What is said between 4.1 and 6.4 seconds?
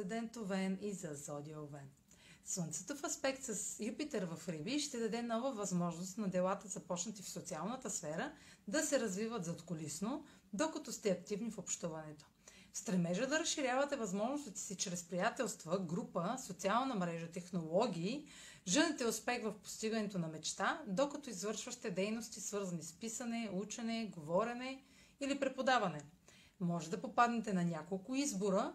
в Риби ще даде нова възможност на